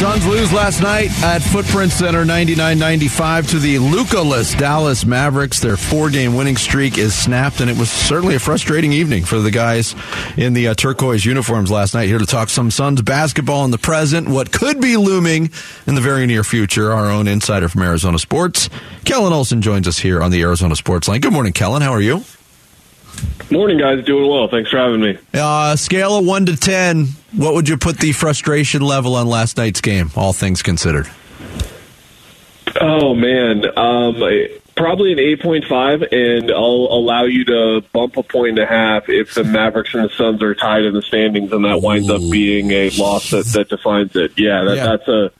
Suns 0.00 0.26
lose 0.26 0.50
last 0.50 0.80
night 0.80 1.10
at 1.22 1.40
Footprint 1.40 1.92
Center 1.92 2.24
99-95 2.24 3.50
to 3.50 3.58
the 3.58 3.78
Luka-less 3.78 4.54
Dallas 4.54 5.04
Mavericks. 5.04 5.60
Their 5.60 5.76
four-game 5.76 6.34
winning 6.34 6.56
streak 6.56 6.96
is 6.96 7.14
snapped, 7.14 7.60
and 7.60 7.68
it 7.68 7.76
was 7.76 7.90
certainly 7.90 8.34
a 8.34 8.38
frustrating 8.38 8.94
evening 8.94 9.26
for 9.26 9.40
the 9.40 9.50
guys 9.50 9.94
in 10.38 10.54
the 10.54 10.68
uh, 10.68 10.74
turquoise 10.74 11.26
uniforms 11.26 11.70
last 11.70 11.92
night. 11.92 12.08
Here 12.08 12.16
to 12.16 12.24
talk 12.24 12.48
some 12.48 12.70
Suns 12.70 13.02
basketball 13.02 13.66
in 13.66 13.72
the 13.72 13.78
present, 13.78 14.26
what 14.26 14.50
could 14.50 14.80
be 14.80 14.96
looming 14.96 15.50
in 15.86 15.96
the 15.96 16.00
very 16.00 16.24
near 16.24 16.44
future. 16.44 16.92
Our 16.92 17.10
own 17.10 17.28
insider 17.28 17.68
from 17.68 17.82
Arizona 17.82 18.18
Sports, 18.18 18.70
Kellan 19.04 19.34
Olson, 19.34 19.60
joins 19.60 19.86
us 19.86 19.98
here 19.98 20.22
on 20.22 20.30
the 20.30 20.40
Arizona 20.40 20.76
Sports 20.76 21.08
Line. 21.08 21.20
Good 21.20 21.34
morning, 21.34 21.52
Kellan. 21.52 21.82
How 21.82 21.92
are 21.92 22.00
you? 22.00 22.24
Morning, 23.50 23.78
guys. 23.78 24.04
Doing 24.04 24.28
well. 24.30 24.46
Thanks 24.48 24.70
for 24.70 24.76
having 24.78 25.00
me. 25.00 25.18
Uh, 25.34 25.74
scale 25.76 26.18
of 26.18 26.24
1 26.24 26.46
to 26.46 26.56
10, 26.56 27.06
what 27.32 27.54
would 27.54 27.68
you 27.68 27.76
put 27.76 27.98
the 27.98 28.12
frustration 28.12 28.80
level 28.82 29.16
on 29.16 29.26
last 29.26 29.56
night's 29.56 29.80
game, 29.80 30.10
all 30.14 30.32
things 30.32 30.62
considered? 30.62 31.08
Oh, 32.80 33.14
man. 33.14 33.66
Um, 33.76 34.22
probably 34.80 35.12
an 35.12 35.18
8.5, 35.18 36.12
and 36.12 36.50
I'll 36.50 36.88
allow 36.90 37.24
you 37.24 37.44
to 37.44 37.82
bump 37.92 38.16
a 38.16 38.22
point 38.22 38.50
and 38.50 38.58
a 38.60 38.66
half 38.66 39.08
if 39.08 39.34
the 39.34 39.44
Mavericks 39.44 39.94
and 39.94 40.04
the 40.04 40.08
Suns 40.10 40.42
are 40.42 40.54
tied 40.54 40.84
in 40.84 40.94
the 40.94 41.02
standings, 41.02 41.52
and 41.52 41.64
that 41.64 41.82
winds 41.82 42.08
up 42.08 42.22
being 42.30 42.70
a 42.70 42.90
loss 42.90 43.30
that, 43.30 43.46
that 43.46 43.68
defines 43.68 44.16
it. 44.16 44.32
Yeah, 44.36 44.64
that, 44.64 44.76
yeah. 44.76 44.86
that's 44.86 45.08
a 45.08 45.30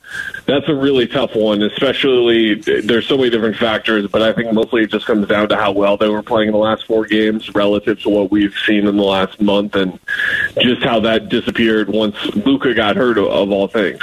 that's 0.47 0.69
a 0.69 0.75
really 0.75 1.07
tough 1.07 1.35
one, 1.35 1.63
especially 1.63 2.57
there's 2.57 3.07
so 3.07 3.17
many 3.17 3.31
different 3.31 3.57
factors, 3.57 4.09
but 4.09 4.23
I 4.23 4.33
think 4.33 4.53
mostly 4.53 4.83
it 4.83 4.91
just 4.91 5.07
comes 5.07 5.29
down 5.29 5.49
to 5.51 5.57
how 5.57 5.73
well 5.73 5.97
they 5.97 6.09
were 6.09 6.23
playing 6.23 6.49
in 6.49 6.53
the 6.53 6.59
last 6.59 6.87
four 6.87 7.07
games 7.07 7.55
relative 7.55 8.01
to 8.03 8.09
what 8.09 8.31
we've 8.31 8.55
seen 8.67 8.87
in 8.87 8.97
the 8.97 9.05
last 9.05 9.41
month 9.41 9.77
and 9.77 9.99
just 10.61 10.83
how 10.83 11.01
that 11.01 11.29
disappeared 11.29 11.89
once 11.89 12.17
Luka 12.35 12.75
got 12.75 12.97
hurt 12.97 13.19
of 13.19 13.51
all 13.53 13.69
things. 13.69 14.01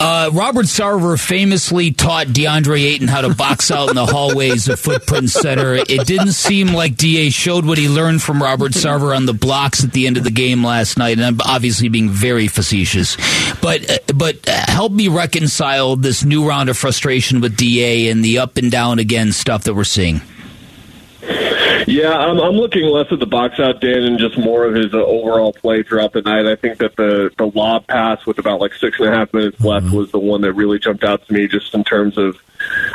Uh, 0.00 0.30
Robert 0.32 0.64
Sarver 0.64 1.20
famously 1.20 1.90
taught 1.92 2.28
DeAndre 2.28 2.84
Ayton 2.84 3.06
how 3.06 3.20
to 3.20 3.34
box 3.34 3.70
out 3.70 3.90
in 3.90 3.96
the 3.96 4.06
hallways 4.06 4.66
of 4.66 4.80
Footprint 4.80 5.28
Center. 5.28 5.74
It 5.74 6.06
didn't 6.06 6.32
seem 6.32 6.68
like 6.68 6.96
DA 6.96 7.28
showed 7.28 7.66
what 7.66 7.76
he 7.76 7.86
learned 7.86 8.22
from 8.22 8.42
Robert 8.42 8.72
Sarver 8.72 9.14
on 9.14 9.26
the 9.26 9.34
blocks 9.34 9.84
at 9.84 9.92
the 9.92 10.06
end 10.06 10.16
of 10.16 10.24
the 10.24 10.30
game 10.30 10.64
last 10.64 10.96
night, 10.96 11.18
and 11.18 11.26
I'm 11.26 11.38
obviously 11.44 11.90
being 11.90 12.08
very 12.08 12.48
facetious. 12.48 13.16
But 13.60 13.90
uh, 13.90 13.98
but 14.14 14.48
uh, 14.48 14.64
help 14.68 14.90
me 14.90 15.08
reconcile 15.08 15.96
this 15.96 16.24
new 16.24 16.48
round 16.48 16.70
of 16.70 16.78
frustration 16.78 17.42
with 17.42 17.58
DA 17.58 18.08
and 18.08 18.24
the 18.24 18.38
up 18.38 18.56
and 18.56 18.70
down 18.70 19.00
again 19.00 19.32
stuff 19.32 19.64
that 19.64 19.74
we're 19.74 19.84
seeing. 19.84 20.22
Yeah, 21.90 22.16
I'm, 22.16 22.38
I'm 22.38 22.54
looking 22.54 22.84
less 22.84 23.10
at 23.10 23.18
the 23.18 23.26
box 23.26 23.58
out, 23.58 23.80
Dan, 23.80 24.04
and 24.04 24.18
just 24.18 24.38
more 24.38 24.64
of 24.64 24.74
his 24.74 24.94
uh, 24.94 24.98
overall 24.98 25.52
play 25.52 25.82
throughout 25.82 26.12
the 26.12 26.22
night. 26.22 26.46
I 26.46 26.54
think 26.54 26.78
that 26.78 26.94
the 26.96 27.32
the 27.36 27.46
lob 27.46 27.88
pass 27.88 28.24
with 28.26 28.38
about 28.38 28.60
like 28.60 28.74
six 28.74 29.00
and 29.00 29.08
a 29.08 29.16
half 29.16 29.34
minutes 29.34 29.60
left 29.60 29.86
mm-hmm. 29.86 29.96
was 29.96 30.12
the 30.12 30.20
one 30.20 30.40
that 30.42 30.52
really 30.52 30.78
jumped 30.78 31.02
out 31.02 31.26
to 31.26 31.32
me, 31.32 31.48
just 31.48 31.74
in 31.74 31.82
terms 31.82 32.16
of 32.16 32.36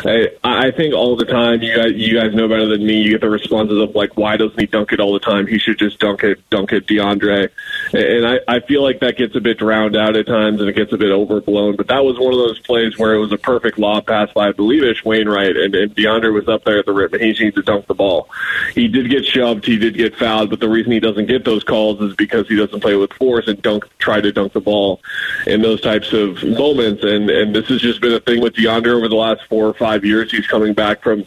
I, 0.05 0.29
I 0.43 0.71
think 0.71 0.93
all 0.93 1.15
the 1.15 1.25
time 1.25 1.61
you 1.61 1.75
guys 1.75 1.93
you 1.93 2.19
guys 2.19 2.33
know 2.33 2.47
better 2.47 2.67
than 2.67 2.85
me. 2.85 3.01
You 3.01 3.11
get 3.11 3.21
the 3.21 3.29
responses 3.29 3.77
of 3.79 3.95
like, 3.95 4.15
why 4.15 4.37
doesn't 4.37 4.59
he 4.59 4.65
dunk 4.65 4.93
it 4.93 4.99
all 4.99 5.13
the 5.13 5.19
time? 5.19 5.47
He 5.47 5.59
should 5.59 5.77
just 5.77 5.99
dunk 5.99 6.23
it, 6.23 6.49
dunk 6.49 6.71
it, 6.71 6.87
DeAndre. 6.87 7.49
And 7.93 8.25
I, 8.25 8.39
I 8.47 8.59
feel 8.61 8.81
like 8.83 9.01
that 9.01 9.17
gets 9.17 9.35
a 9.35 9.41
bit 9.41 9.57
drowned 9.57 9.95
out 9.95 10.15
at 10.15 10.27
times 10.27 10.61
and 10.61 10.69
it 10.69 10.75
gets 10.75 10.93
a 10.93 10.97
bit 10.97 11.11
overblown. 11.11 11.75
But 11.75 11.87
that 11.87 12.03
was 12.05 12.17
one 12.17 12.33
of 12.33 12.39
those 12.39 12.59
plays 12.59 12.97
where 12.97 13.13
it 13.13 13.19
was 13.19 13.31
a 13.31 13.37
perfect 13.37 13.77
lob 13.77 14.07
pass 14.07 14.31
by 14.33 14.45
I 14.45 14.51
believe 14.51 14.83
Ish 14.83 15.03
Wainwright, 15.03 15.57
and, 15.57 15.73
and 15.73 15.95
DeAndre 15.95 16.31
was 16.31 16.47
up 16.47 16.63
there 16.65 16.79
at 16.79 16.85
the 16.85 16.93
rim, 16.93 17.11
and 17.13 17.21
he 17.21 17.33
needs 17.33 17.55
to 17.55 17.63
dunk 17.63 17.87
the 17.87 17.95
ball. 17.95 18.29
He 18.73 18.87
did 18.87 19.09
get 19.09 19.25
shoved, 19.25 19.65
he 19.65 19.77
did 19.77 19.95
get 19.95 20.15
fouled, 20.15 20.51
but 20.51 20.59
the 20.59 20.69
reason 20.69 20.91
he 20.91 20.99
doesn't 20.99 21.25
get 21.25 21.45
those 21.45 21.63
calls 21.63 21.99
is 22.01 22.15
because 22.15 22.47
he 22.47 22.55
doesn't 22.55 22.79
play 22.79 22.95
with 22.95 23.11
force 23.13 23.47
and 23.47 23.59
dunk 23.61 23.85
try 23.97 24.21
to 24.21 24.31
dunk 24.31 24.53
the 24.53 24.61
ball 24.61 25.01
in 25.47 25.61
those 25.61 25.81
types 25.81 26.13
of 26.13 26.43
moments. 26.43 27.03
And 27.03 27.29
and 27.29 27.55
this 27.55 27.67
has 27.69 27.81
just 27.81 28.01
been 28.01 28.13
a 28.13 28.19
thing 28.19 28.41
with 28.41 28.53
DeAndre 28.53 28.93
over 28.93 29.07
the 29.07 29.15
last 29.15 29.41
four 29.49 29.64
or 29.67 29.73
five 29.73 30.05
years. 30.05 30.31
He's 30.31 30.47
coming 30.47 30.73
back 30.73 31.01
from 31.01 31.25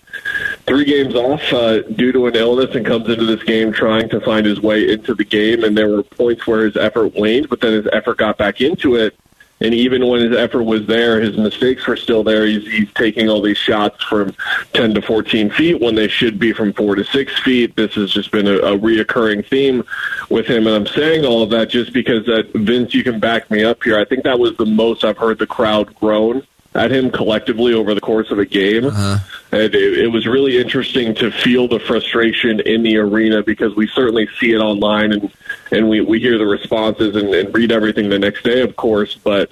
three 0.67 0.85
games 0.85 1.15
off 1.15 1.43
uh, 1.53 1.83
due 1.83 2.13
to 2.13 2.27
an 2.27 2.37
illness 2.37 2.75
and 2.75 2.85
comes 2.85 3.09
into 3.09 3.25
this 3.25 3.43
game 3.43 3.73
trying 3.73 4.09
to 4.11 4.21
find 4.21 4.47
his 4.47 4.61
way 4.61 4.91
into 4.91 5.15
the 5.15 5.25
game. 5.25 5.65
And 5.65 5.77
there 5.77 5.89
were 5.89 6.03
points 6.03 6.47
where 6.47 6.65
his 6.65 6.77
effort 6.77 7.15
waned, 7.15 7.49
but 7.49 7.61
then 7.61 7.73
his 7.73 7.87
effort 7.93 8.19
got 8.19 8.39
back 8.39 8.61
into 8.61 8.97
it. 8.97 9.15
And 9.61 9.75
even 9.75 10.07
when 10.07 10.21
his 10.21 10.37
effort 10.37 10.63
was 10.63 10.87
there, 10.87 11.21
his 11.21 11.37
mistakes 11.37 11.87
were 11.87 11.97
still 11.97 12.23
there. 12.23 12.47
He's, 12.47 12.65
he's 12.71 12.93
taking 12.93 13.29
all 13.29 13.43
these 13.43 13.59
shots 13.59 14.05
from 14.05 14.35
10 14.75 14.95
to 14.95 15.03
14 15.03 15.51
feet 15.51 15.81
when 15.81 15.97
they 15.97 16.07
should 16.07 16.39
be 16.39 16.53
from 16.53 16.73
4 16.73 16.95
to 16.95 17.05
6 17.05 17.39
feet. 17.41 17.75
This 17.75 17.95
has 17.95 18.13
just 18.13 18.31
been 18.31 18.47
a, 18.47 18.59
a 18.59 18.79
reoccurring 18.79 19.47
theme 19.47 19.85
with 20.31 20.47
him. 20.47 20.67
And 20.69 20.77
I'm 20.77 20.87
saying 20.87 21.25
all 21.25 21.43
of 21.43 21.51
that 21.51 21.71
just 21.71 21.93
because 21.93 22.25
that, 22.27 22.53
Vince, 22.55 22.95
you 22.95 23.03
can 23.03 23.19
back 23.19 23.51
me 23.51 23.65
up 23.65 23.83
here. 23.83 23.99
I 23.99 24.05
think 24.05 24.23
that 24.25 24.39
was 24.39 24.57
the 24.57 24.67
most 24.67 25.05
I've 25.05 25.19
heard 25.19 25.39
the 25.39 25.47
crowd 25.47 25.93
groan 25.97 26.47
at 26.75 26.93
him 26.93 27.11
collectively 27.11 27.73
over 27.73 27.95
the 27.95 28.01
course 28.01 28.31
of 28.31 28.39
a 28.39 28.45
game. 28.45 28.87
Uh-huh. 28.87 29.19
And 29.51 29.63
it, 29.63 29.75
it, 29.75 30.09
was 30.09 30.27
really 30.27 30.59
interesting 30.59 31.15
to 31.17 31.31
feel 31.31 31.69
the 31.69 31.81
frustration 31.81 32.61
in 32.61 32.83
the 32.83 32.99
arena 32.99 33.43
because 33.43 33.75
we 33.75 33.87
certainly 33.87 34.29
see 34.39 34.53
it 34.53 34.59
online 34.59 35.13
and, 35.13 35.33
and 35.71 35.89
we, 35.89 36.03
we 36.03 36.21
hear 36.21 36.37
the 36.37 36.47
responses 36.47 37.17
and, 37.17 37.35
and 37.35 37.55
read 37.55 37.73
everything 37.73 38.11
the 38.11 38.19
next 38.19 38.43
day, 38.43 38.61
of 38.61 38.77
course. 38.77 39.15
But 39.15 39.51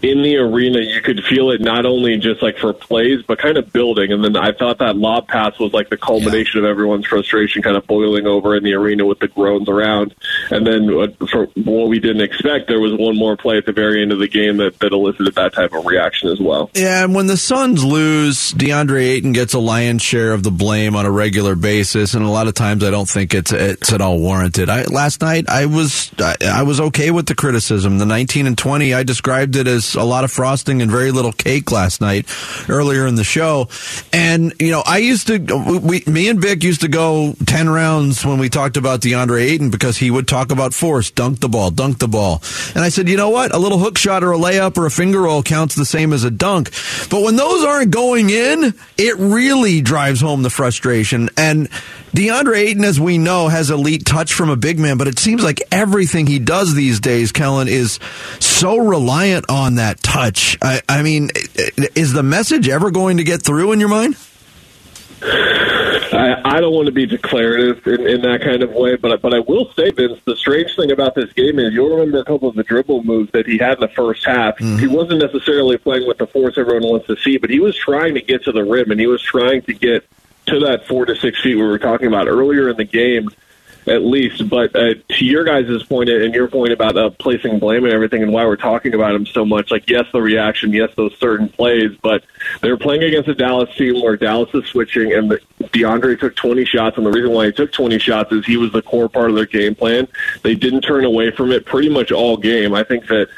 in 0.00 0.22
the 0.22 0.36
arena, 0.36 0.78
you 0.78 1.00
could 1.00 1.24
feel 1.24 1.50
it 1.50 1.60
not 1.60 1.84
only 1.84 2.16
just 2.18 2.40
like 2.40 2.56
for 2.58 2.72
plays, 2.72 3.22
but 3.22 3.38
kind 3.38 3.56
of 3.56 3.72
building. 3.72 4.12
And 4.12 4.22
then 4.22 4.36
I 4.36 4.52
thought 4.52 4.78
that 4.78 4.96
lob 4.96 5.26
pass 5.26 5.58
was 5.58 5.72
like 5.72 5.88
the 5.88 5.96
culmination 5.96 6.60
yeah. 6.60 6.66
of 6.66 6.70
everyone's 6.70 7.06
frustration 7.06 7.62
kind 7.62 7.76
of 7.76 7.86
boiling 7.86 8.26
over 8.26 8.56
in 8.56 8.62
the 8.62 8.74
arena 8.74 9.04
with 9.04 9.18
the 9.18 9.26
groans 9.26 9.68
around. 9.68 10.14
And 10.50 10.66
then 10.66 11.16
for 11.28 11.46
what 11.56 11.88
we 11.88 11.98
didn't 11.98 12.22
expect, 12.22 12.68
there 12.68 12.80
was 12.80 12.92
one 12.94 13.16
more 13.16 13.36
play 13.36 13.58
at 13.58 13.66
the 13.66 13.72
very 13.72 14.00
end 14.00 14.12
of 14.12 14.20
the 14.20 14.28
game 14.28 14.58
that, 14.58 14.78
that 14.78 14.92
elicited 14.92 15.34
that 15.34 15.52
type 15.52 15.72
of 15.72 15.84
reaction 15.84 16.28
as 16.28 16.38
well. 16.38 16.70
Yeah, 16.74 17.02
and 17.04 17.14
when 17.14 17.26
the 17.26 17.36
Suns 17.36 17.84
lose, 17.84 18.52
DeAndre 18.52 19.02
Ayton 19.02 19.32
gets 19.38 19.54
a 19.54 19.58
lion's 19.60 20.02
share 20.02 20.32
of 20.32 20.42
the 20.42 20.50
blame 20.50 20.96
on 20.96 21.06
a 21.06 21.10
regular 21.12 21.54
basis, 21.54 22.14
and 22.14 22.24
a 22.24 22.28
lot 22.28 22.48
of 22.48 22.54
times 22.54 22.82
I 22.82 22.90
don't 22.90 23.08
think 23.08 23.34
it's 23.34 23.52
it's 23.52 23.92
at 23.92 24.00
all 24.00 24.18
warranted. 24.18 24.68
I, 24.68 24.82
last 24.86 25.20
night 25.20 25.48
I 25.48 25.66
was 25.66 26.10
I, 26.18 26.34
I 26.44 26.62
was 26.64 26.80
okay 26.80 27.12
with 27.12 27.26
the 27.26 27.36
criticism. 27.36 27.98
The 27.98 28.04
19 28.04 28.48
and 28.48 28.58
20, 28.58 28.94
I 28.94 29.04
described 29.04 29.54
it 29.54 29.68
as 29.68 29.94
a 29.94 30.02
lot 30.02 30.24
of 30.24 30.32
frosting 30.32 30.82
and 30.82 30.90
very 30.90 31.12
little 31.12 31.30
cake 31.30 31.70
last 31.70 32.00
night 32.00 32.26
earlier 32.68 33.06
in 33.06 33.14
the 33.14 33.22
show. 33.22 33.68
And, 34.12 34.52
you 34.58 34.72
know, 34.72 34.82
I 34.84 34.98
used 34.98 35.28
to, 35.28 35.38
we, 35.38 36.02
me 36.06 36.28
and 36.28 36.40
Vic 36.40 36.64
used 36.64 36.80
to 36.80 36.88
go 36.88 37.34
10 37.46 37.68
rounds 37.68 38.26
when 38.26 38.38
we 38.38 38.48
talked 38.48 38.76
about 38.76 39.02
DeAndre 39.02 39.42
Ayton 39.42 39.70
because 39.70 39.96
he 39.96 40.10
would 40.10 40.26
talk 40.26 40.50
about 40.50 40.74
force, 40.74 41.12
dunk 41.12 41.38
the 41.38 41.48
ball, 41.48 41.70
dunk 41.70 41.98
the 41.98 42.08
ball. 42.08 42.42
And 42.74 42.82
I 42.82 42.88
said, 42.88 43.08
you 43.08 43.16
know 43.16 43.30
what? 43.30 43.54
A 43.54 43.58
little 43.58 43.78
hook 43.78 43.98
shot 43.98 44.24
or 44.24 44.32
a 44.32 44.38
layup 44.38 44.76
or 44.76 44.86
a 44.86 44.90
finger 44.90 45.22
roll 45.22 45.44
counts 45.44 45.76
the 45.76 45.84
same 45.84 46.12
as 46.12 46.24
a 46.24 46.30
dunk. 46.30 46.70
But 47.08 47.22
when 47.22 47.36
those 47.36 47.64
aren't 47.64 47.92
going 47.92 48.30
in, 48.30 48.74
it 48.96 49.16
really 49.32 49.80
drives 49.80 50.20
home 50.20 50.42
the 50.42 50.50
frustration. 50.50 51.30
And 51.36 51.68
DeAndre 52.14 52.56
Ayton, 52.56 52.84
as 52.84 53.00
we 53.00 53.18
know, 53.18 53.48
has 53.48 53.70
elite 53.70 54.04
touch 54.04 54.32
from 54.32 54.50
a 54.50 54.56
big 54.56 54.78
man, 54.78 54.98
but 54.98 55.08
it 55.08 55.18
seems 55.18 55.42
like 55.42 55.62
everything 55.70 56.26
he 56.26 56.38
does 56.38 56.74
these 56.74 57.00
days, 57.00 57.32
Kellan, 57.32 57.68
is 57.68 57.98
so 58.40 58.78
reliant 58.78 59.46
on 59.48 59.76
that 59.76 60.02
touch. 60.02 60.58
I, 60.62 60.82
I 60.88 61.02
mean, 61.02 61.30
is 61.94 62.12
the 62.12 62.22
message 62.22 62.68
ever 62.68 62.90
going 62.90 63.18
to 63.18 63.24
get 63.24 63.42
through 63.42 63.72
in 63.72 63.80
your 63.80 63.88
mind? 63.88 64.16
I, 66.12 66.56
I 66.56 66.60
don't 66.60 66.74
want 66.74 66.86
to 66.86 66.92
be 66.92 67.06
declarative 67.06 67.86
in, 67.86 68.06
in 68.06 68.22
that 68.22 68.42
kind 68.42 68.62
of 68.62 68.72
way, 68.72 68.96
but 68.96 69.20
but 69.20 69.34
I 69.34 69.40
will 69.40 69.72
say, 69.72 69.90
Vince, 69.90 70.20
the 70.24 70.36
strange 70.36 70.74
thing 70.76 70.90
about 70.90 71.14
this 71.14 71.32
game 71.32 71.58
is 71.58 71.72
you'll 71.72 71.90
remember 71.90 72.18
a 72.18 72.24
couple 72.24 72.48
of 72.48 72.54
the 72.54 72.62
dribble 72.62 73.04
moves 73.04 73.30
that 73.32 73.46
he 73.46 73.58
had 73.58 73.74
in 73.74 73.80
the 73.80 73.88
first 73.88 74.24
half. 74.24 74.56
Mm-hmm. 74.58 74.78
He 74.78 74.86
wasn't 74.86 75.20
necessarily 75.20 75.76
playing 75.76 76.06
with 76.06 76.18
the 76.18 76.26
force 76.26 76.56
everyone 76.58 76.88
wants 76.88 77.06
to 77.06 77.16
see, 77.16 77.38
but 77.38 77.50
he 77.50 77.60
was 77.60 77.76
trying 77.76 78.14
to 78.14 78.20
get 78.20 78.44
to 78.44 78.52
the 78.52 78.64
rim 78.64 78.90
and 78.90 79.00
he 79.00 79.06
was 79.06 79.22
trying 79.22 79.62
to 79.62 79.74
get 79.74 80.08
to 80.46 80.60
that 80.60 80.86
four 80.86 81.04
to 81.06 81.14
six 81.16 81.40
feet 81.42 81.56
we 81.56 81.62
were 81.62 81.78
talking 81.78 82.06
about 82.06 82.26
earlier 82.26 82.70
in 82.70 82.76
the 82.76 82.84
game 82.84 83.28
at 83.88 84.02
least. 84.02 84.48
But 84.48 84.74
uh, 84.76 84.94
to 85.08 85.24
your 85.24 85.44
guys' 85.44 85.82
point 85.82 86.08
and 86.08 86.34
your 86.34 86.48
point 86.48 86.72
about 86.72 86.96
uh, 86.96 87.10
placing 87.10 87.58
blame 87.58 87.84
and 87.84 87.92
everything 87.92 88.22
and 88.22 88.32
why 88.32 88.44
we're 88.44 88.56
talking 88.56 88.94
about 88.94 89.14
him 89.14 89.26
so 89.26 89.44
much, 89.44 89.70
like, 89.70 89.88
yes, 89.88 90.06
the 90.12 90.20
reaction, 90.20 90.72
yes, 90.72 90.90
those 90.96 91.16
certain 91.18 91.48
plays, 91.48 91.96
but 92.02 92.24
they're 92.60 92.76
playing 92.76 93.02
against 93.02 93.28
a 93.28 93.34
Dallas 93.34 93.74
team 93.76 94.02
where 94.02 94.16
Dallas 94.16 94.50
is 94.54 94.64
switching 94.66 95.12
and 95.12 95.30
the, 95.30 95.40
DeAndre 95.72 96.18
took 96.18 96.36
20 96.36 96.64
shots. 96.64 96.96
And 96.96 97.06
the 97.06 97.10
reason 97.10 97.32
why 97.32 97.46
he 97.46 97.52
took 97.52 97.72
20 97.72 97.98
shots 97.98 98.32
is 98.32 98.44
he 98.44 98.56
was 98.56 98.72
the 98.72 98.82
core 98.82 99.08
part 99.08 99.30
of 99.30 99.36
their 99.36 99.46
game 99.46 99.74
plan. 99.74 100.08
They 100.42 100.54
didn't 100.54 100.82
turn 100.82 101.04
away 101.04 101.30
from 101.30 101.52
it 101.52 101.66
pretty 101.66 101.88
much 101.88 102.12
all 102.12 102.36
game. 102.36 102.74
I 102.74 102.84
think 102.84 103.06
that 103.08 103.28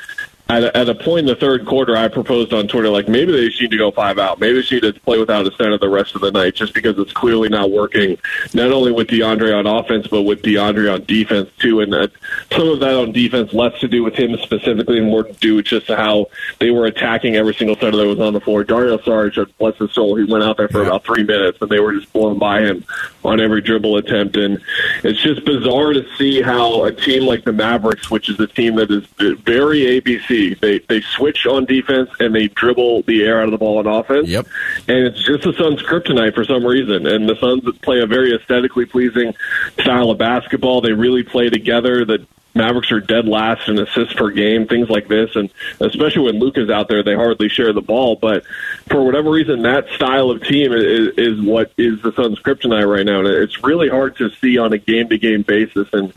at 0.50 0.64
a, 0.64 0.76
at 0.76 0.88
a 0.88 0.94
point 0.96 1.20
in 1.20 1.26
the 1.26 1.36
third 1.36 1.64
quarter, 1.64 1.96
I 1.96 2.08
proposed 2.08 2.52
on 2.52 2.66
Twitter, 2.66 2.88
like 2.88 3.08
maybe 3.08 3.30
they 3.30 3.48
just 3.48 3.60
need 3.60 3.70
to 3.70 3.76
go 3.76 3.92
five 3.92 4.18
out. 4.18 4.40
Maybe 4.40 4.54
they 4.54 4.60
just 4.62 4.72
need 4.72 4.82
to 4.82 4.92
play 5.00 5.16
without 5.16 5.46
a 5.46 5.54
center 5.54 5.78
the 5.78 5.88
rest 5.88 6.16
of 6.16 6.22
the 6.22 6.32
night, 6.32 6.56
just 6.56 6.74
because 6.74 6.98
it's 6.98 7.12
clearly 7.12 7.48
not 7.48 7.70
working. 7.70 8.18
Not 8.52 8.72
only 8.72 8.90
with 8.90 9.06
DeAndre 9.06 9.56
on 9.56 9.66
offense, 9.68 10.08
but 10.08 10.22
with 10.22 10.42
DeAndre 10.42 10.92
on 10.92 11.04
defense 11.04 11.50
too. 11.58 11.80
And 11.80 11.92
that, 11.92 12.10
some 12.50 12.68
of 12.68 12.80
that 12.80 12.94
on 12.94 13.12
defense 13.12 13.52
less 13.52 13.78
to 13.78 13.86
do 13.86 14.02
with 14.02 14.14
him 14.14 14.36
specifically, 14.38 14.98
and 14.98 15.06
more 15.06 15.22
to 15.22 15.32
do 15.34 15.56
with 15.56 15.66
just 15.66 15.86
how 15.86 16.26
they 16.58 16.72
were 16.72 16.86
attacking 16.86 17.36
every 17.36 17.54
single 17.54 17.76
center 17.76 17.98
that 17.98 18.08
was 18.08 18.18
on 18.18 18.32
the 18.32 18.40
floor. 18.40 18.64
Dario 18.64 18.98
Saric, 18.98 19.38
uh, 19.38 19.44
bless 19.58 19.76
his 19.76 19.92
soul, 19.92 20.16
he 20.16 20.24
went 20.24 20.42
out 20.42 20.56
there 20.56 20.68
for 20.68 20.82
about 20.82 21.04
three 21.04 21.22
minutes, 21.22 21.58
and 21.60 21.70
they 21.70 21.78
were 21.78 21.92
just 21.92 22.12
blown 22.12 22.38
by 22.38 22.62
him 22.62 22.84
on 23.24 23.40
every 23.40 23.60
dribble 23.60 23.98
attempt. 23.98 24.36
And 24.36 24.60
it's 25.04 25.22
just 25.22 25.44
bizarre 25.44 25.92
to 25.92 26.04
see 26.16 26.42
how 26.42 26.84
a 26.84 26.92
team 26.92 27.24
like 27.24 27.44
the 27.44 27.52
Mavericks, 27.52 28.10
which 28.10 28.28
is 28.28 28.40
a 28.40 28.48
team 28.48 28.74
that 28.76 28.90
is 28.90 29.04
uh, 29.20 29.36
very 29.44 30.00
ABC 30.00 30.39
league. 30.40 30.60
They 30.60 30.78
they 30.80 31.00
switch 31.00 31.46
on 31.46 31.64
defense 31.64 32.10
and 32.18 32.34
they 32.34 32.48
dribble 32.48 33.02
the 33.02 33.22
air 33.22 33.40
out 33.40 33.46
of 33.46 33.52
the 33.52 33.58
ball 33.58 33.78
on 33.78 33.86
offense. 33.86 34.28
Yep. 34.28 34.46
And 34.88 35.06
it's 35.06 35.22
just 35.22 35.44
the 35.44 35.52
Suns' 35.52 35.82
kryptonite 35.82 36.34
for 36.34 36.44
some 36.44 36.64
reason. 36.64 37.06
And 37.06 37.28
the 37.28 37.36
Suns 37.36 37.62
play 37.78 38.00
a 38.00 38.06
very 38.06 38.34
aesthetically 38.34 38.86
pleasing 38.86 39.34
style 39.80 40.10
of 40.10 40.18
basketball. 40.18 40.80
They 40.80 40.92
really 40.92 41.22
play 41.22 41.50
together. 41.50 42.04
The 42.04 42.26
Mavericks 42.54 42.90
are 42.90 43.00
dead 43.00 43.28
last 43.28 43.68
in 43.68 43.78
assists 43.78 44.14
per 44.14 44.30
game, 44.30 44.66
things 44.66 44.90
like 44.90 45.06
this, 45.06 45.36
and 45.36 45.50
especially 45.78 46.22
when 46.22 46.40
Luka's 46.40 46.68
out 46.68 46.88
there, 46.88 47.02
they 47.02 47.14
hardly 47.14 47.48
share 47.48 47.72
the 47.72 47.80
ball. 47.80 48.16
But 48.16 48.44
for 48.88 49.04
whatever 49.04 49.30
reason, 49.30 49.62
that 49.62 49.88
style 49.90 50.30
of 50.30 50.42
team 50.42 50.72
is, 50.72 51.14
is 51.16 51.40
what 51.40 51.72
is 51.78 52.02
the 52.02 52.12
Suns' 52.12 52.40
kryptonite 52.40 52.92
right 52.92 53.06
now, 53.06 53.20
and 53.20 53.28
it's 53.28 53.62
really 53.62 53.88
hard 53.88 54.16
to 54.16 54.30
see 54.30 54.58
on 54.58 54.72
a 54.72 54.78
game-to-game 54.78 55.42
basis. 55.42 55.88
And 55.92 56.12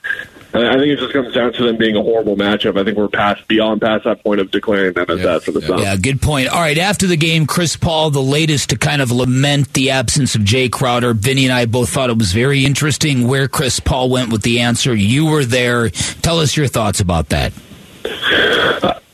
I 0.56 0.74
think 0.74 0.88
it 0.88 1.00
just 1.00 1.14
comes 1.14 1.34
down 1.34 1.52
to 1.54 1.64
them 1.64 1.78
being 1.78 1.96
a 1.96 2.04
horrible 2.04 2.36
matchup. 2.36 2.80
I 2.80 2.84
think 2.84 2.96
we're 2.96 3.08
past 3.08 3.48
beyond 3.48 3.82
past 3.82 4.04
that 4.04 4.24
point 4.24 4.40
of 4.40 4.52
declaring 4.52 4.94
them 4.94 5.06
as 5.10 5.18
yeah, 5.18 5.26
that 5.26 5.44
for 5.44 5.52
the 5.52 5.62
yeah. 5.62 5.68
Suns. 5.68 5.82
Yeah, 5.82 5.96
good 5.96 6.22
point. 6.22 6.50
All 6.50 6.60
right, 6.60 6.78
after 6.78 7.08
the 7.08 7.18
game, 7.18 7.48
Chris 7.48 7.76
Paul, 7.76 8.12
the 8.12 8.22
latest 8.22 8.70
to 8.70 8.78
kind 8.78 9.02
of 9.02 9.12
lament 9.12 9.74
the 9.74 9.90
absence 9.90 10.36
of 10.36 10.42
Jae 10.42 10.72
Crowder. 10.72 11.16
Vinny 11.16 11.46
and 11.46 11.54
I 11.54 11.66
both 11.66 11.90
thought 11.90 12.12
it 12.12 12.18
was 12.20 12.34
very 12.34 12.66
interesting 12.66 13.28
where 13.28 13.48
Chris 13.48 13.80
Paul 13.80 14.12
went 14.12 14.32
with 14.32 14.44
the 14.44 14.60
answer. 14.60 14.94
You 14.94 15.26
were 15.26 15.44
there. 15.44 15.90
Tell 15.90 16.40
us 16.40 16.56
your 16.56 16.68
thoughts 16.68 17.00
about 17.00 17.30
that. 17.30 17.52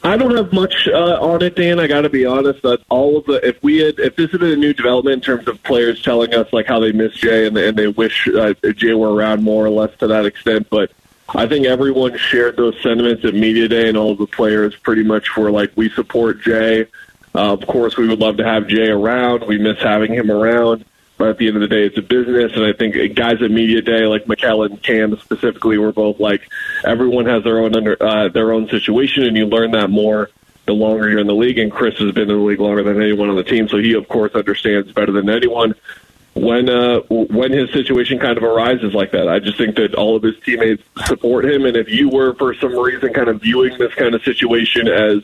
I 0.02 0.18
don't 0.18 0.36
have 0.36 0.52
much 0.52 0.88
uh, 0.88 1.20
on 1.22 1.42
it, 1.42 1.56
Dan. 1.56 1.80
I 1.80 1.88
got 1.88 2.02
to 2.02 2.10
be 2.10 2.26
honest. 2.26 2.62
That 2.64 2.82
all 2.90 3.18
of 3.18 3.26
the 3.26 3.46
if 3.48 3.62
we 3.62 3.78
had 3.78 4.00
if 4.00 4.16
this 4.16 4.32
had 4.32 4.40
been 4.40 4.52
a 4.52 4.56
new 4.56 4.74
development 4.74 5.16
in 5.16 5.22
terms 5.22 5.48
of 5.48 5.62
players 5.64 6.02
telling 6.02 6.34
us 6.34 6.52
like 6.52 6.66
how 6.66 6.80
they 6.80 6.92
miss 6.92 7.14
Jay 7.14 7.48
and, 7.48 7.58
and 7.58 7.78
they 7.78 7.88
wish 7.88 8.28
uh, 8.28 8.54
Jae 8.64 8.98
were 8.98 9.14
around 9.14 9.44
more 9.44 9.66
or 9.66 9.70
less 9.70 9.96
to 10.00 10.08
that 10.08 10.26
extent, 10.26 10.68
but 10.70 10.92
I 11.36 11.48
think 11.48 11.66
everyone 11.66 12.18
shared 12.18 12.58
those 12.58 12.76
sentiments 12.82 13.24
at 13.24 13.34
media 13.34 13.68
day, 13.68 13.88
and 13.88 13.98
all 13.98 14.12
of 14.12 14.18
the 14.18 14.28
players 14.28 14.76
pretty 14.76 15.04
much 15.04 15.36
were 15.38 15.52
like, 15.52 15.72
"We 15.76 15.90
support 15.90 16.42
Jae." 16.42 16.88
Uh, 17.36 17.54
of 17.54 17.66
course, 17.68 17.98
we 17.98 18.08
would 18.08 18.20
love 18.20 18.38
to 18.38 18.44
have 18.44 18.64
Jae 18.64 18.90
around. 18.90 19.46
We 19.48 19.58
miss 19.58 19.78
having 19.80 20.14
him 20.14 20.32
around. 20.32 20.86
But 21.18 21.28
at 21.28 21.38
the 21.38 21.48
end 21.48 21.58
of 21.58 21.62
the 21.62 21.68
day, 21.68 21.84
it's 21.84 21.98
a 21.98 22.02
business, 22.02 22.54
and 22.56 22.64
I 22.64 22.72
think 22.72 22.96
guys 23.14 23.42
at 23.42 23.52
media 23.52 23.82
day, 23.82 24.06
like 24.06 24.24
Mikal 24.24 24.66
and 24.66 24.82
Cam 24.82 25.20
specifically, 25.20 25.78
were 25.78 25.92
both 25.92 26.18
like, 26.18 26.50
everyone 26.86 27.26
has 27.26 27.44
their 27.44 27.60
own 27.60 27.76
under 27.76 28.02
uh, 28.02 28.30
their 28.30 28.54
own 28.54 28.70
situation, 28.70 29.26
and 29.26 29.36
you 29.36 29.46
learn 29.46 29.72
that 29.72 29.90
more 29.90 30.30
the 30.66 30.72
longer 30.74 31.10
you're 31.10 31.20
in 31.20 31.28
the 31.28 31.36
league. 31.36 31.58
And 31.58 31.70
Chris 31.70 31.98
has 31.98 32.14
been 32.14 32.30
in 32.30 32.38
the 32.38 32.44
league 32.44 32.62
longer 32.62 32.84
than 32.84 33.02
anyone 33.02 33.30
on 33.30 33.36
the 33.36 33.44
team, 33.44 33.68
so 33.68 33.78
he 33.78 33.94
of 33.96 34.08
course 34.08 34.34
understands 34.34 34.94
better 34.94 35.12
than 35.12 35.30
anyone 35.30 35.76
when 36.36 36.70
uh, 36.70 37.00
when 37.10 37.52
his 37.52 37.72
situation 37.72 38.20
kind 38.20 38.38
of 38.38 38.44
arises 38.44 38.94
like 38.94 39.12
that. 39.12 39.28
I 39.28 39.40
just 39.40 39.58
think 39.58 39.76
that 39.76 39.96
all 39.96 40.16
of 40.16 40.24
his 40.24 40.36
teammates 40.44 40.84
support 41.06 41.46
him, 41.46 41.66
and 41.66 41.76
if 41.76 41.90
you 41.90 42.10
were 42.10 42.34
for 42.36 42.54
some 42.56 42.78
reason 42.78 43.14
kind 43.14 43.30
of 43.30 43.42
viewing 43.42 43.78
this 43.78 43.94
kind 43.96 44.16
of 44.16 44.24
situation 44.24 44.88
as 44.88 45.22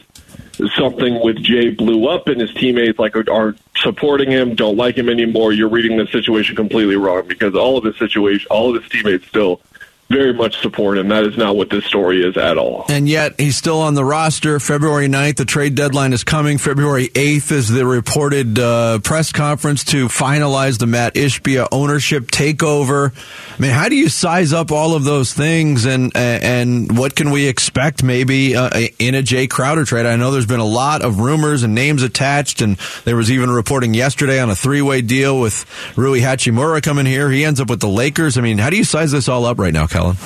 something 0.75 1.21
with 1.21 1.37
Jae 1.37 1.75
blew 1.75 2.07
up 2.07 2.27
and 2.27 2.39
his 2.39 2.53
teammates 2.53 2.97
like 2.97 3.15
are 3.15 3.55
supporting 3.77 4.31
him, 4.31 4.55
don't 4.55 4.77
like 4.77 4.97
him 4.97 5.09
anymore, 5.09 5.51
you're 5.51 5.69
reading 5.69 5.97
the 5.97 6.07
situation 6.07 6.55
completely 6.55 6.95
wrong 6.95 7.27
because 7.27 7.55
all 7.55 7.77
of 7.77 7.83
his 7.83 7.97
situation, 7.97 8.47
all 8.49 8.75
of 8.75 8.81
his 8.81 8.91
teammates 8.91 9.27
still 9.27 9.61
very 10.09 10.33
much 10.33 10.61
support 10.61 10.99
him. 10.99 11.07
That 11.07 11.23
is 11.23 11.35
not 11.35 11.55
what 11.55 11.71
this 11.71 11.83
story 11.85 12.23
is 12.23 12.37
at 12.37 12.57
all. 12.57 12.85
And 12.89 13.09
yet 13.09 13.39
he's 13.39 13.57
still 13.57 13.81
on 13.81 13.95
the 13.95 14.05
roster. 14.05 14.59
February 14.59 15.07
9th, 15.07 15.37
the 15.37 15.45
trade 15.45 15.73
deadline 15.73 16.13
is 16.13 16.23
coming. 16.23 16.59
February 16.59 17.07
8th 17.09 17.51
is 17.51 17.69
the 17.69 17.87
reported 17.87 18.59
uh, 18.59 18.99
press 18.99 19.31
conference 19.31 19.83
to 19.85 20.07
finalize 20.07 20.77
the 20.77 20.85
Matt 20.85 21.15
Ishbia 21.15 21.67
ownership 21.71 22.25
takeover. 22.25 23.13
I 23.57 23.61
mean, 23.61 23.71
how 23.71 23.89
do 23.89 23.95
you 23.95 24.09
size 24.09 24.53
up 24.53 24.71
all 24.71 24.93
of 24.93 25.05
those 25.05 25.33
things 25.33 25.85
and 25.85 26.15
and 26.15 26.95
what 26.97 27.15
can 27.15 27.31
we 27.31 27.47
expect 27.47 28.03
maybe 28.03 28.55
uh, 28.55 28.69
in 28.99 29.15
a 29.15 29.23
Jae 29.23 29.49
Crowder 29.49 29.85
trade? 29.85 30.05
I 30.05 30.17
know 30.17 30.29
there's 30.29 30.45
been 30.45 30.59
a 30.59 30.65
lot 30.65 31.01
of 31.01 31.19
rumors 31.19 31.63
and 31.63 31.73
names 31.73 32.03
attached, 32.03 32.61
and 32.61 32.77
there 33.05 33.15
was 33.15 33.31
even 33.31 33.49
reporting 33.49 33.93
yesterday 33.93 34.39
on 34.39 34.51
a 34.51 34.55
three 34.55 34.81
way 34.83 35.01
deal 35.01 35.39
with 35.39 35.65
Rui 35.97 36.19
Hachimura 36.19 36.83
coming 36.83 37.07
here. 37.07 37.31
He 37.31 37.43
ends 37.43 37.59
up 37.59 37.69
with 37.69 37.79
the 37.79 37.87
Lakers. 37.87 38.37
I 38.37 38.41
mean, 38.41 38.59
how 38.59 38.69
do 38.69 38.77
you 38.77 38.83
size 38.83 39.11
this 39.11 39.27
all 39.27 39.45
up 39.45 39.57
right 39.57 39.73
now? 39.73 39.87
Kellan? 39.95 40.17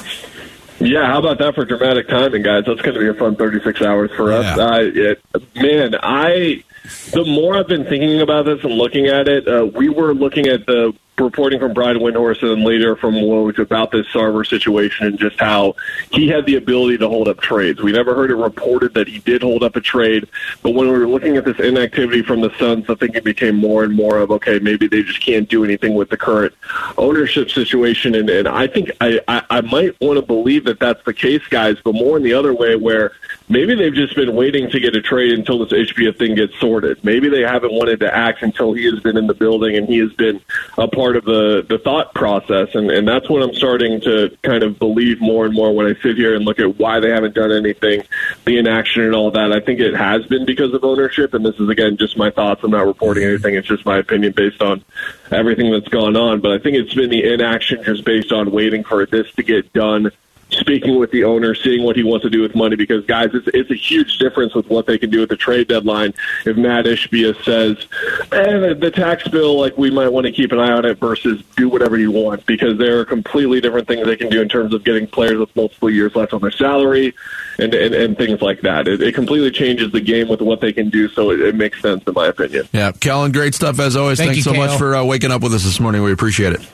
Yeah, 0.80 1.06
how 1.06 1.20
about 1.20 1.40
that 1.40 1.56
for 1.56 1.66
dramatic 1.66 2.08
timing, 2.08 2.42
guys? 2.42 2.64
That's 2.66 2.82
going 2.82 2.94
to 2.96 3.00
be 3.00 3.08
a 3.08 3.14
fun 3.14 3.36
36 3.36 3.82
hours 3.82 4.12
for 4.16 4.32
us. 4.32 4.46
Yeah. 4.58 4.66
Uh, 4.66 4.80
it, 4.82 5.22
man, 5.56 5.96
I 6.02 6.64
the 7.12 7.26
more 7.26 7.58
I've 7.58 7.68
been 7.68 7.86
thinking 7.86 8.22
about 8.22 8.46
this 8.46 8.64
and 8.64 8.74
looking 8.74 9.08
at 9.08 9.28
it, 9.28 9.48
uh, 9.48 9.66
we 9.66 9.90
were 9.90 10.14
looking 10.14 10.48
at 10.48 10.66
the 10.66 10.94
reporting 11.20 11.60
from 11.60 11.74
Brian 11.74 11.98
Windhorst 11.98 12.42
and 12.42 12.52
then 12.52 12.64
later 12.64 12.96
from 12.96 13.16
Woj 13.16 13.60
about 13.60 13.92
this 13.92 14.08
Sarver 14.08 14.46
situation 14.46 15.08
and 15.08 15.20
just 15.20 15.40
how 15.40 15.76
he 16.12 16.28
had 16.28 16.46
the 16.46 16.56
ability 16.56 16.98
to 17.00 17.08
hold 17.08 17.28
up 17.28 17.42
trades. 17.42 17.82
We 17.82 17.92
never 17.92 18.16
heard 18.16 18.32
it 18.32 18.36
reported 18.36 18.94
that 18.94 19.08
he 19.08 19.20
did 19.20 19.42
hold 19.42 19.64
up 19.64 19.76
a 19.76 19.82
trade, 19.82 20.28
but 20.62 20.72
when 20.72 20.88
we 20.88 20.98
were 20.98 21.08
looking 21.08 21.38
at 21.38 21.46
this 21.46 21.60
inactivity 21.60 22.22
from 22.22 22.42
the 22.42 22.52
Suns, 22.58 22.90
I 22.90 22.96
think 22.96 23.16
it 23.16 23.24
became 23.24 23.56
more 23.56 23.84
and 23.84 23.94
more 23.94 24.18
of 24.18 24.32
okay, 24.32 24.60
maybe 24.60 24.88
they 24.88 25.04
just 25.04 25.22
can't 25.22 25.50
do 25.50 25.64
anything 25.64 25.96
with 25.96 26.10
the 26.10 26.18
current 26.18 26.54
ownership 26.98 27.50
situation, 27.50 28.16
and, 28.16 28.30
and 28.30 28.48
I 28.48 28.68
think 28.68 28.92
I, 29.02 29.20
I, 29.28 29.44
I 29.50 29.62
might 29.62 30.00
want 30.02 30.18
to 30.18 30.26
believe 30.26 30.66
that 30.66 30.80
that's 30.80 31.04
the 31.04 31.14
case, 31.14 31.46
guys, 31.50 31.78
but 31.84 31.94
more 31.94 32.18
in 32.18 32.24
the 32.24 32.34
other 32.34 32.54
way 32.54 32.76
where 32.76 33.12
maybe 33.50 33.76
they've 33.76 33.94
just 33.94 34.16
been 34.16 34.36
waiting 34.36 34.70
to 34.70 34.80
get 34.80 34.96
a 34.96 35.02
trade 35.02 35.34
until 35.34 35.60
this 35.60 35.74
Ishbia 35.74 36.18
thing 36.18 36.36
gets 36.36 36.58
sorted. 36.60 37.04
Maybe 37.04 37.28
they 37.30 37.42
haven't 37.42 37.74
wanted 37.74 38.00
to 38.02 38.16
act 38.16 38.44
until 38.44 38.74
he 38.74 38.86
has 38.86 39.00
been 39.00 39.18
in 39.18 39.28
the 39.28 39.34
building 39.34 39.76
and 39.76 39.88
he 39.88 39.98
has 39.98 40.14
been 40.14 40.40
a 40.78 40.88
part 40.88 41.18
of 41.18 41.26
the 41.26 41.66
the 41.68 41.80
thought 41.80 42.14
process, 42.14 42.74
and 42.76 42.92
and 42.92 43.08
that's 43.08 43.30
what 43.30 43.42
I'm 43.42 43.54
starting 43.54 44.00
to 44.02 44.38
kind 44.44 44.64
of 44.64 44.78
believe 44.80 45.20
more 45.20 45.46
and 45.46 45.54
more 45.54 45.74
when 45.74 45.88
I 45.88 46.00
sit 46.02 46.16
here 46.16 46.36
and 46.36 46.46
look 46.46 46.60
at 46.60 46.78
why 46.78 47.00
they 47.00 47.10
haven't 47.10 47.34
done 47.34 47.52
anything, 47.52 48.04
the 48.46 48.58
inaction 48.58 49.04
and 49.04 49.16
all 49.16 49.32
that. 49.32 49.52
I 49.52 49.60
think 49.60 49.80
it 49.80 49.96
has 49.96 50.26
been 50.28 50.46
because 50.46 50.74
of 50.74 50.84
ownership, 50.84 51.34
and 51.34 51.46
this 51.46 51.60
is 51.60 51.70
again 51.70 51.98
just 51.98 52.18
my 52.18 52.30
thoughts. 52.30 52.64
I'm 52.64 52.72
not 52.72 52.86
reporting 52.86 53.24
anything; 53.24 53.56
it's 53.56 53.68
just 53.68 53.86
my 53.86 53.98
opinion 53.98 54.34
based 54.34 54.62
on 54.62 54.84
everything 55.32 55.72
that's 55.72 55.88
gone 55.88 56.16
on. 56.16 56.40
But 56.40 56.52
I 56.52 56.60
think 56.60 56.78
it's 56.78 56.94
been 56.94 57.10
the 57.10 57.34
inaction 57.34 57.84
just 57.84 58.06
based 58.06 58.32
on 58.32 58.52
waiting 58.52 58.84
for 58.84 59.06
this 59.06 59.32
to 59.34 59.44
get 59.44 59.72
done 59.74 60.12
speaking 60.70 61.00
with 61.00 61.12
the 61.12 61.24
owner, 61.24 61.56
seeing 61.56 61.84
what 61.84 61.96
he 61.96 62.04
wants 62.04 62.24
to 62.24 62.30
do 62.30 62.42
with 62.42 62.56
money. 62.56 62.76
Because 62.76 63.06
guys, 63.06 63.30
it's, 63.34 63.48
it's 63.54 63.72
a 63.72 63.76
huge 63.76 64.20
difference 64.20 64.54
with 64.54 64.68
what 64.68 64.86
they 64.86 64.98
can 64.98 65.10
do 65.10 65.24
at 65.24 65.30
the 65.30 65.38
trade 65.38 65.68
deadline. 65.68 66.14
If 66.46 66.58
Matt 66.58 66.86
Ishbia 66.86 67.44
says, 67.44 67.78
"And 68.32 68.64
eh, 68.64 68.74
the 68.74 68.92
tax 68.92 69.28
bill, 69.28 69.60
like 69.60 69.78
we 69.78 69.90
might 69.90 70.10
want 70.10 70.26
to 70.26 70.32
keep 70.32 70.52
an 70.52 70.60
eye 70.60 70.72
on 70.72 70.86
it," 70.86 71.00
versus 71.00 71.42
do 71.58 71.70
whatever 71.70 71.98
you 71.98 72.12
want, 72.12 72.46
because 72.46 72.78
there 72.78 73.00
are 73.00 73.06
completely 73.06 73.62
different 73.62 73.88
things 73.88 74.06
they 74.06 74.16
can 74.16 74.30
do 74.30 74.42
in 74.42 74.50
terms 74.50 74.74
of 74.74 74.84
getting 74.84 75.08
players 75.08 75.40
with 75.40 75.56
multiple 75.56 75.90
years 75.90 76.16
left 76.16 76.34
on 76.34 76.42
their 76.42 76.52
salary 76.52 77.16
and 77.58 77.74
and, 77.74 77.96
and 77.96 78.18
things 78.18 78.42
like 78.42 78.62
that. 78.62 78.88
It, 78.88 79.02
it 79.02 79.16
completely 79.16 79.52
changes 79.52 79.92
the 79.92 80.02
game 80.02 80.28
with 80.28 80.42
what 80.42 80.62
they 80.62 80.74
can 80.74 80.90
do. 80.90 81.08
So 81.10 81.32
it, 81.32 81.42
it 81.42 81.56
makes 81.56 81.82
sense, 81.82 82.04
in 82.06 82.14
my 82.14 82.28
opinion. 82.28 82.68
Yeah, 82.72 82.92
Kellan, 82.92 83.32
great 83.32 83.56
stuff 83.56 83.80
as 83.80 83.96
always. 83.96 84.20
Thank 84.20 84.34
Thanks 84.34 84.46
you, 84.46 84.54
so 84.54 84.54
much 84.54 84.78
for 84.78 84.96
uh, 84.96 85.04
waking 85.04 85.32
up 85.32 85.42
with 85.42 85.54
us 85.54 85.64
this 85.64 85.80
morning. 85.80 86.04
We 86.04 86.12
appreciate 86.12 86.54
it. 86.54 86.70